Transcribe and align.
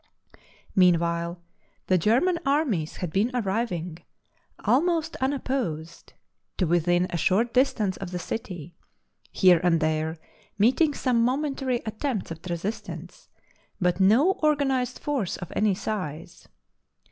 Meanwhile 0.75 1.39
the 1.85 1.99
German 1.99 2.39
armies 2.43 2.95
had 2.95 3.13
been 3.13 3.29
arriv 3.33 3.71
ing, 3.71 3.99
almost 4.65 5.15
unopposed, 5.17 6.13
to 6.57 6.65
within 6.65 7.05
a 7.11 7.17
short 7.17 7.53
distance 7.53 7.97
of 7.97 8.09
the 8.09 8.17
city, 8.17 8.73
here 9.31 9.61
and 9.63 9.79
there 9.79 10.17
meeting 10.57 10.95
some 10.95 11.23
momentary 11.23 11.83
attempts 11.85 12.31
at 12.31 12.49
resistance, 12.49 13.29
but 13.79 13.99
no 13.99 14.39
organised 14.41 14.97
force 14.99 15.37
of 15.37 15.53
any 15.55 15.75
size. 15.75 16.47